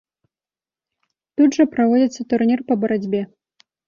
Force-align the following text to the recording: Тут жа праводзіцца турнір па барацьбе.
Тут 1.41 1.57
жа 1.57 1.65
праводзіцца 1.73 2.21
турнір 2.31 2.59
па 2.73 2.79
барацьбе. 2.85 3.21